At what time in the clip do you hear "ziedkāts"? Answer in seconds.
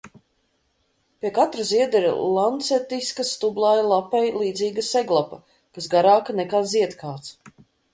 6.79-7.35